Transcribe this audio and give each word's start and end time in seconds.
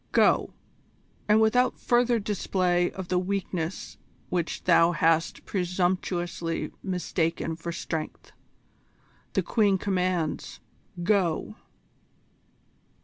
Go, 0.13 0.51
and 1.27 1.39
without 1.39 1.77
further 1.77 2.17
display 2.17 2.89
of 2.93 3.09
the 3.09 3.19
weakness 3.19 3.99
which 4.29 4.63
thou 4.63 4.93
hast 4.93 5.45
presumptuously 5.45 6.71
mistaken 6.81 7.55
for 7.55 7.71
strength. 7.71 8.31
The 9.33 9.43
Queen 9.43 9.77
commands 9.77 10.59
go!" 11.03 11.55